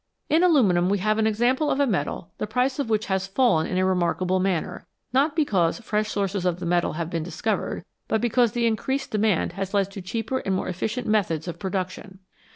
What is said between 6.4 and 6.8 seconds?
of the